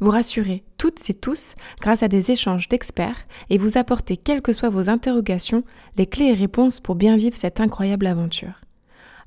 [0.00, 4.52] Vous rassurer toutes et tous grâce à des échanges d'experts et vous apporter, quelles que
[4.52, 5.64] soient vos interrogations,
[5.96, 8.60] les clés et réponses pour bien vivre cette incroyable aventure.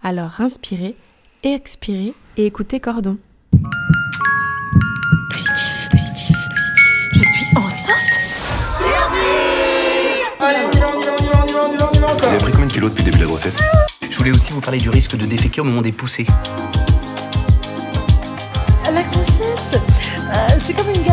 [0.02, 0.96] Alors inspirez,
[1.44, 3.18] expirez et écoutez Cordon.
[5.32, 6.90] Positif, positif, positif.
[7.14, 8.20] Je suis enceinte
[10.42, 11.78] Allez, on y va, on y va, on y va, on y va, on y
[11.78, 13.28] va, on y va Vous avez pris combien de kilos depuis le début de la
[13.28, 13.60] grossesse?
[14.10, 16.26] Je voulais aussi vous parler du risque de déféquer au moment des poussées.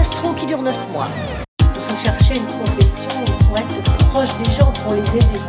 [0.07, 1.09] Gastro qui dure 9 mois.
[1.61, 3.09] Il faut chercher une profession
[3.49, 5.41] pour être proche des gens, pour les aider.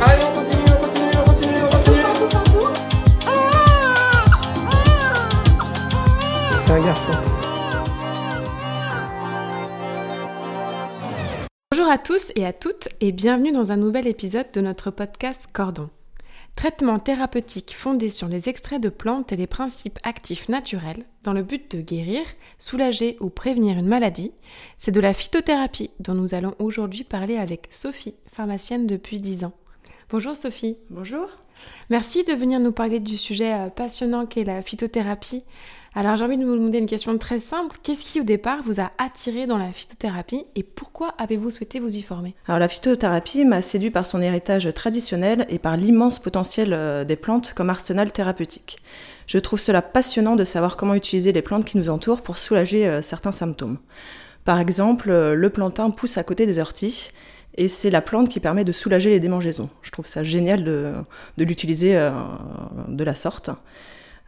[0.00, 2.02] Allez, on continue, on continue, on continue, on continue.
[6.58, 7.12] C'est un garçon.
[11.70, 15.48] Bonjour à tous et à toutes et bienvenue dans un nouvel épisode de notre podcast
[15.52, 15.90] Cordon.
[16.56, 21.42] Traitement thérapeutique fondé sur les extraits de plantes et les principes actifs naturels dans le
[21.42, 22.22] but de guérir,
[22.58, 24.32] soulager ou prévenir une maladie,
[24.78, 29.52] c'est de la phytothérapie dont nous allons aujourd'hui parler avec Sophie, pharmacienne depuis 10 ans.
[30.10, 30.76] Bonjour Sophie.
[30.90, 31.28] Bonjour.
[31.90, 35.44] Merci de venir nous parler du sujet euh, passionnant qu'est la phytothérapie.
[35.94, 37.76] Alors j'ai envie de vous demander une question très simple.
[37.82, 41.96] Qu'est-ce qui au départ vous a attiré dans la phytothérapie et pourquoi avez-vous souhaité vous
[41.96, 42.34] y former?
[42.48, 47.16] Alors la phytothérapie m'a séduit par son héritage traditionnel et par l'immense potentiel euh, des
[47.16, 48.78] plantes comme arsenal thérapeutique.
[49.26, 52.86] Je trouve cela passionnant de savoir comment utiliser les plantes qui nous entourent pour soulager
[52.86, 53.78] euh, certains symptômes.
[54.46, 57.12] Par exemple, le plantain pousse à côté des orties
[57.56, 59.68] et c'est la plante qui permet de soulager les démangeaisons.
[59.82, 60.92] Je trouve ça génial de,
[61.36, 62.10] de l'utiliser euh,
[62.88, 63.50] de la sorte.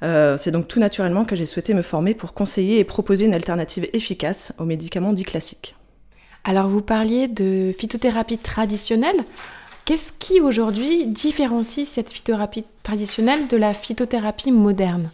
[0.03, 3.35] Euh, c'est donc tout naturellement que j'ai souhaité me former pour conseiller et proposer une
[3.35, 5.75] alternative efficace aux médicaments dits classiques.
[6.45, 9.17] Alors vous parliez de phytothérapie traditionnelle.
[9.87, 15.11] Qu'est-ce qui aujourd'hui différencie cette phytothérapie traditionnelle de la phytothérapie moderne?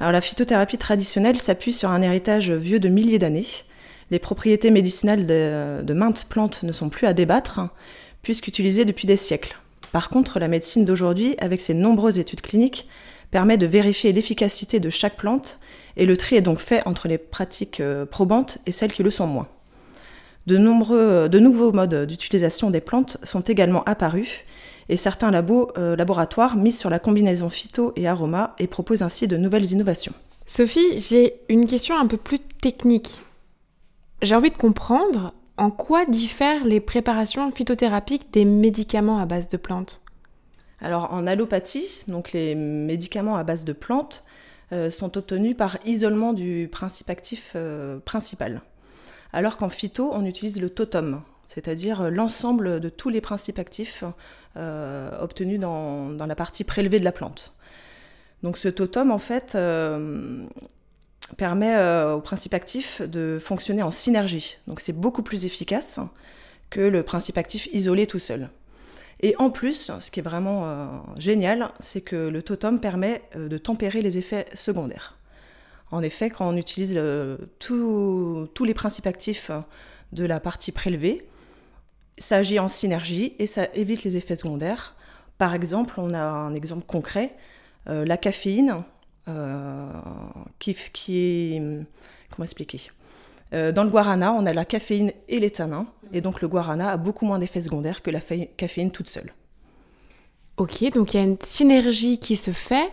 [0.00, 3.46] Alors la phytothérapie traditionnelle s'appuie sur un héritage vieux de milliers d'années.
[4.10, 7.60] Les propriétés médicinales de, maintes plantes ne sont plus à débattre,
[8.22, 9.56] puisqu'utilisées depuis des siècles.
[9.92, 12.88] Par contre, la médecine d'aujourd'hui, avec ses nombreuses études cliniques,
[13.30, 15.58] permet de vérifier l'efficacité de chaque plante,
[15.96, 19.10] et le tri est donc fait entre les pratiques euh, probantes et celles qui le
[19.10, 19.48] sont moins.
[20.46, 24.44] De, nombreux, nouveaux modes d'utilisation des plantes sont également apparus,
[24.88, 29.36] et certains euh, laboratoires misent sur la combinaison phyto et aroma et proposent ainsi de
[29.36, 30.12] nouvelles innovations.
[30.46, 33.22] Sophie, j'ai une question un peu plus technique.
[34.22, 39.56] J'ai envie de comprendre en quoi diffèrent les préparations phytothérapiques des médicaments à base de
[39.56, 40.02] plantes.
[40.80, 44.24] Alors en allopathie, donc les médicaments à base de plantes
[44.72, 48.62] euh, sont obtenus par isolement du principe actif euh, principal.
[49.32, 54.04] Alors qu'en phyto, on utilise le totum, c'est-à-dire l'ensemble de tous les principes actifs
[54.56, 57.54] euh, obtenus dans, la partie prélevée de la plante.
[58.42, 59.56] Donc ce totum, en fait,
[61.36, 64.58] permet euh, au principe actif de fonctionner en synergie.
[64.66, 66.00] Donc c'est beaucoup plus efficace
[66.70, 68.50] que le principe actif isolé tout seul.
[69.20, 70.86] Et en plus, ce qui est vraiment euh,
[71.18, 75.16] génial, c'est que le totem permet euh, de tempérer les effets secondaires.
[75.90, 77.00] En effet, quand on utilise
[77.60, 79.52] tous les principes actifs
[80.12, 81.22] de la partie prélevée,
[82.18, 84.96] ça agit en synergie et ça évite les effets secondaires.
[85.38, 87.36] Par exemple, on a un exemple concret,
[87.86, 88.82] la caféine,
[90.58, 91.62] qui, qui est...
[92.30, 92.80] Comment expliquer?
[93.52, 96.90] Euh, Dans le guarana, on a la caféine et les tanins, et donc le guarana
[96.90, 98.20] a beaucoup moins d'effets secondaires que la
[98.56, 99.32] caféine toute seule.
[100.56, 102.90] Ok, donc il y a une synergie qui se fait.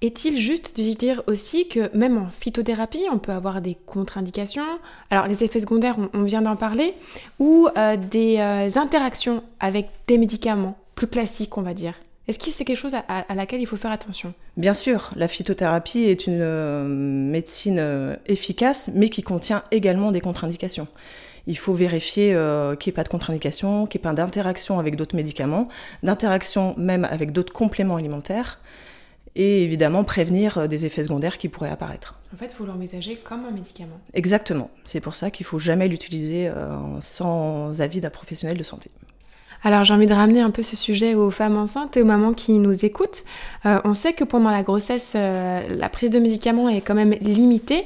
[0.00, 4.64] Est-il juste de dire aussi que même en phytothérapie, on peut avoir des contre-indications?
[5.10, 6.94] Alors les effets secondaires, on, vient d'en parler,
[7.38, 11.94] ou euh, des euh, interactions avec des médicaments plus classiques, on va dire.
[12.30, 14.34] Est-ce que c'est quelque chose à, à- à laquelle il faut faire attention?
[14.56, 20.20] Bien sûr, la phytothérapie est une euh, médecine euh, efficace, mais qui contient également des
[20.20, 20.86] contre-indications.
[21.48, 24.78] Il faut vérifier euh, qu'il n'y ait pas de contre-indications, qu'il n'y ait pas d'interaction
[24.78, 25.66] avec d'autres médicaments,
[26.04, 28.60] d'interaction même avec d'autres compléments alimentaires,
[29.34, 32.14] et évidemment prévenir des effets secondaires qui pourraient apparaître.
[32.32, 33.98] En fait, il faut l'envisager comme un médicament.
[34.14, 36.48] Exactement, c'est pour ça qu'il ne faut jamais l'utiliser
[37.00, 38.88] sans avis d'un professionnel de santé.
[39.62, 42.32] Alors j'ai envie de ramener un peu ce sujet aux femmes enceintes et aux mamans
[42.32, 43.24] qui nous écoutent.
[43.66, 47.12] Euh, on sait que pendant la grossesse, euh, la prise de médicaments est quand même
[47.20, 47.84] limitée.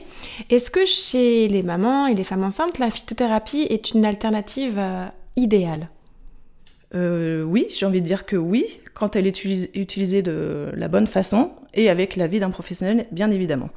[0.51, 5.07] Est-ce que chez les mamans et les femmes enceintes, la phytothérapie est une alternative euh,
[5.37, 5.89] idéale?
[6.97, 11.09] Oui, j'ai envie de dire que oui, quand elle est utilis- utilisée de la bonne
[11.09, 13.71] façon et avec l'avis d'un professionnel, bien évidemment.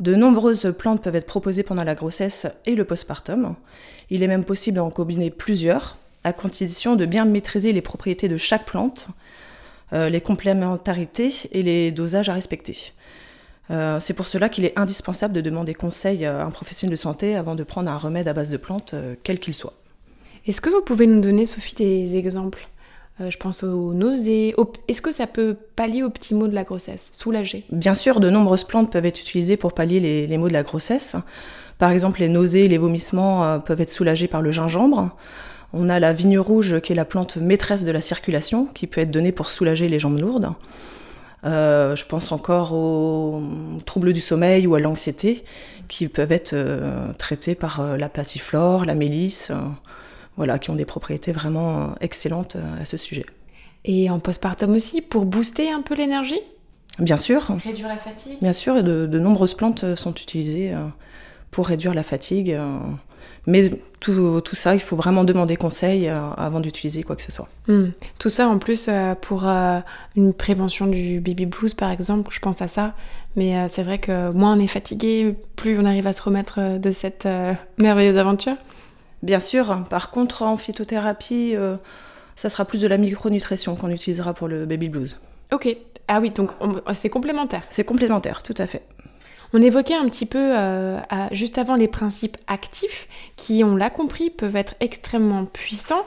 [0.00, 3.54] De nombreuses plantes peuvent être proposées pendant la grossesse et le postpartum.
[4.10, 8.36] Il est même possible d'en combiner plusieurs, à condition de bien maîtriser les propriétés de
[8.36, 9.08] chaque plante,
[9.92, 12.76] euh, les complémentarités et les dosages à respecter.
[13.70, 17.36] Euh, c'est pour cela qu'il est indispensable de demander conseil à un professionnel de santé
[17.36, 19.74] avant de prendre un remède à base de plantes, euh, quel qu'il soit.
[20.46, 22.66] Est-ce que vous pouvez nous donner, Sophie, des exemples?
[23.20, 24.54] Je pense aux nausées.
[24.58, 27.64] au- Est-ce que ça peut pallier aux petits maux de la grossesse Soulager?
[27.72, 30.62] Bien sûr, de nombreuses plantes peuvent être utilisées pour pallier les, les maux de la
[30.62, 31.16] grossesse.
[31.78, 35.04] Par exemple, les nausées et les vomissements peuvent être soulagés par le gingembre.
[35.72, 39.00] On a la vigne rouge qui est la plante maîtresse de la circulation, qui peut
[39.00, 40.50] être donnée pour soulager les jambes lourdes.
[41.44, 43.42] Euh, je pense encore aux
[43.86, 45.44] troubles du sommeil ou à l'anxiété,
[45.86, 49.52] qui peuvent être euh, traités par euh, la passiflore, la mélisse,
[50.36, 53.26] voilà, qui ont des propriétés vraiment excellentes à ce sujet.
[53.84, 56.40] Et en postpartum aussi, pour booster un peu l'énergie?
[56.98, 58.38] Bien sûr, Réduire la fatigue?
[58.40, 60.74] Bien sûr, et de, de nombreuses plantes sont utilisées
[61.50, 62.58] pour réduire la fatigue.
[63.46, 63.70] Mais
[64.00, 67.48] tout, tout ça, il faut vraiment demander conseil euh, avant d'utiliser quoi que ce soit.
[67.66, 67.88] Hmm.
[68.18, 69.80] Tout ça en plus euh, pour euh,
[70.16, 72.94] une prévention du baby blues par exemple, je pense à ça.
[73.36, 76.90] Mais c'est vrai que moins on est fatigué, plus on arrive à se remettre de
[76.92, 77.28] cette
[77.78, 78.56] merveilleuse aventure.
[79.22, 81.54] Bien sûr, par contre, en phytothérapie,
[82.36, 85.16] ça sera plus de la micronutrition qu'on utilisera pour le baby blues.
[85.52, 85.76] Ok.
[86.08, 87.62] Ah oui, donc on- c'est complémentaire.
[87.68, 88.82] C'est complémentaire, tout à fait.
[89.54, 90.98] On évoquait un petit peu euh,
[91.32, 96.04] juste avant les principes actifs qui, on l'a compris, peuvent être extrêmement puissants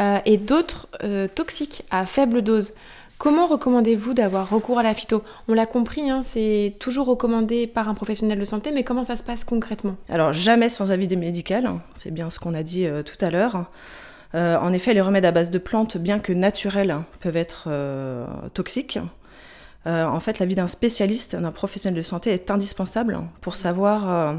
[0.00, 2.72] euh, et d'autres euh, toxiques à faible dose.
[3.18, 5.22] Comment recommandez-vous d'avoir recours à la phyto?
[5.48, 9.16] On l'a compris, hein, c'est toujours recommandé par un professionnel de santé, mais comment ça
[9.16, 9.96] se passe concrètement?
[10.08, 13.64] Alors, jamais sans avis des médicales, c'est bien ce qu'on a dit tout à l'heure.
[14.34, 17.68] En effet, les remèdes à base de plantes, bien que naturels, peuvent être
[18.54, 19.00] toxiques.
[19.86, 24.34] Euh, en fait, l'avis d'un spécialiste, d'un professionnel de santé est indispensable pour savoir euh,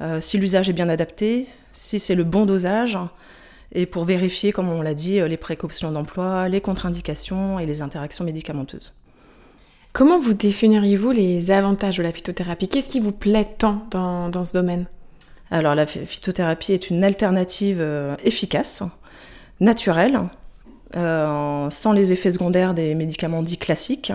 [0.00, 2.98] euh, si l'usage est bien adapté, si c'est le bon dosage,
[3.72, 8.24] et pour vérifier, comme on l'a dit, les précautions d'emploi, les contre-indications et les interactions
[8.24, 8.94] médicamenteuses.
[9.92, 12.68] Comment vous définiriez-vous les avantages de la phytothérapie?
[12.68, 14.86] Qu'est-ce qui vous plaît tant dans, dans ce domaine?
[15.50, 17.84] Alors la phy- phytothérapie est une alternative
[18.24, 18.82] efficace,
[19.60, 20.20] naturelle,
[20.96, 24.12] sans les effets secondaires des médicaments dits classiques.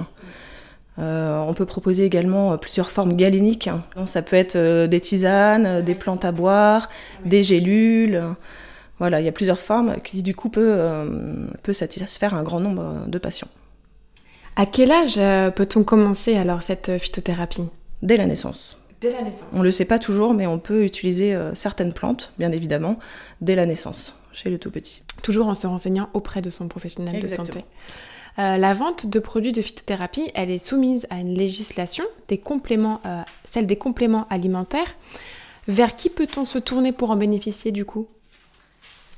[1.00, 3.70] Euh, on peut proposer également euh, plusieurs formes galéniques.
[3.96, 6.90] Donc, ça peut être euh, des tisanes, euh, des plantes à boire,
[7.26, 8.16] des gélules.
[8.16, 8.34] euh,
[9.00, 12.60] Voilà, il y a plusieurs formes qui du coup peut, euh, peut satisfaire un grand
[12.60, 13.48] nombre de patients
[14.58, 17.70] À quel âge euh, peut-on commencer alors cette euh, phytothérapie?
[18.02, 18.78] Dès la naissance.
[19.02, 19.50] Dès la naissance.
[19.54, 23.00] On ne le sait pas toujours, mais on peut utiliser euh, certaines plantes, bien évidemment,
[23.42, 25.02] dès la naissance, chez le tout petit.
[25.24, 27.48] Toujours en se renseignant auprès de son professionnel Exactement.
[27.48, 27.66] de santé.
[28.40, 33.02] Euh, la vente de produits de phytothérapie, elle est soumise à une législation, des compléments,
[33.06, 33.22] euh,
[33.52, 34.96] celle des compléments alimentaires.
[35.68, 38.08] Vers qui peut-on se tourner pour en bénéficier du coup?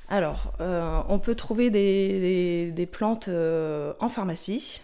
[0.09, 2.19] Alors, euh, on peut trouver des,
[2.67, 3.29] des- des plantes
[3.99, 4.81] en pharmacie,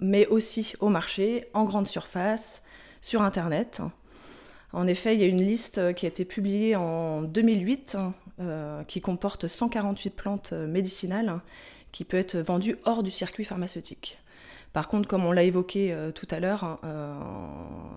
[0.00, 2.62] mais aussi au marché, en grande surface,
[3.00, 3.80] sur Internet.
[4.72, 7.96] En effet, il y a une liste euh, qui a été publiée en 2008
[8.40, 11.40] euh, qui comporte 148 plantes euh, médicinales
[11.90, 14.18] qui peut être vendue hors du circuit pharmaceutique.
[14.74, 16.78] Par contre, comme on l'a évoqué tout à l'heure, hein,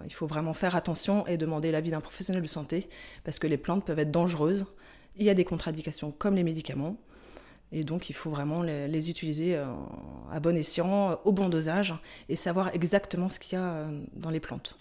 [0.06, 2.88] il faut vraiment faire attention et demander l'avis d'un professionnel de santé
[3.26, 4.66] parce que les plantes peuvent être dangereuses.
[5.18, 6.96] Il y a des contre-indications comme les médicaments.
[7.74, 9.58] Et donc, il faut vraiment les, utiliser
[10.32, 11.94] à bon escient, au bon dosage,
[12.30, 14.80] et savoir exactement ce qu'il y a dans les plantes.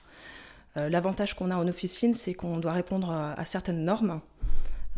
[0.77, 4.21] Euh, L'avantage qu'on a en officine, c'est qu'on doit répondre à, à certaines normes.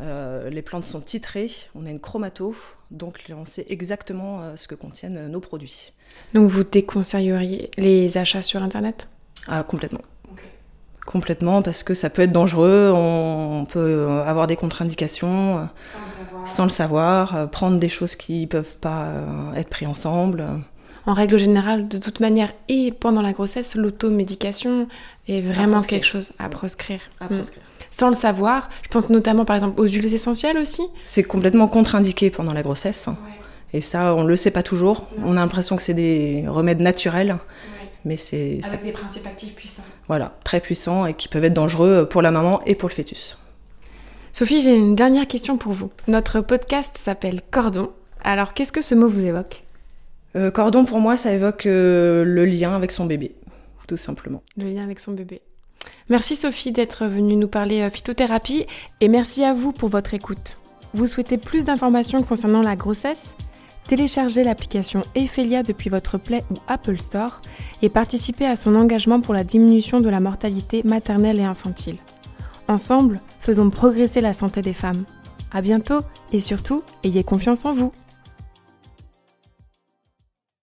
[0.00, 2.57] Euh, les plantes sont titrées, on a une chromato,
[2.91, 5.93] donc on sait exactement euh, ce que contiennent nos produits.
[6.35, 9.09] Donc vous déconseilleriez les achats sur Internet?
[9.49, 10.00] Ah, complètement.
[11.05, 15.69] Complètement, parce que ça peut être dangereux, on peut avoir des contre-indications
[16.47, 19.12] sans le savoir, euh, prendre des choses qui peuvent pas
[19.57, 20.47] être prises ensemble.
[21.07, 24.87] En règle générale, de toute manière, et pendant la grossesse, l'automédication
[25.29, 27.01] est vraiment quelque chose à proscrire.
[27.21, 27.29] à Mm.
[27.29, 27.63] proscrire.
[27.91, 30.83] Sans le savoir, je pense notamment par exemple aux huiles essentielles aussi.
[31.05, 33.09] C'est complètement contre-indiqué pendant la grossesse.
[33.75, 35.07] Et ça, on le sait pas toujours.
[35.25, 37.37] On a l'impression que c'est des remèdes naturels,
[38.05, 39.83] mais c'est ça- des principes actifs puissants.
[40.09, 43.39] voilà, très puissants et qui peuvent être dangereux pour la maman et pour le fœtus.
[44.33, 45.91] Sophie, j'ai une dernière question pour vous.
[46.09, 47.91] Notre podcast s'appelle Cordon.
[48.25, 49.65] Alors qu'est-ce que ce mot vous évoque?
[50.37, 53.35] Euh, cordon, pour moi, ça évoque euh, le lien avec son bébé,
[53.87, 54.43] tout simplement.
[54.57, 55.43] Le lien avec son bébé.
[56.09, 58.67] Merci Sophie d'être venue nous parler euh, phytothérapie
[59.01, 60.57] et merci à vous pour votre écoute.
[60.95, 63.35] Vous souhaitez plus d'informations concernant la grossesse?
[63.89, 67.43] Téléchargez l'application Ephelia depuis votre Play ou Apple Store
[67.83, 71.97] et participez à son engagement pour la diminution de la mortalité maternelle et infantile.
[72.69, 75.05] Ensemble, faisons progresser la santé des femmes.
[75.51, 76.01] À bientôt
[76.33, 77.93] et surtout, ayez confiance en vous.